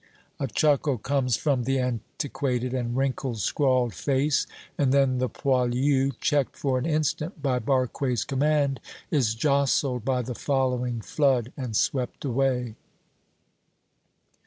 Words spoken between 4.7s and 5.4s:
and then the